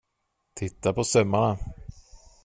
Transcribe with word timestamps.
Titta 0.53 0.93
på 0.93 1.03
sömmarna. 1.03 1.57